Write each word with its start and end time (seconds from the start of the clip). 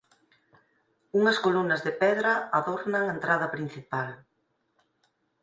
Unhas 1.19 1.37
columnas 1.45 1.81
de 1.87 1.93
pedra 2.01 2.31
adornan 2.57 3.03
a 3.05 3.13
entrada 3.15 3.47
principal. 3.55 4.09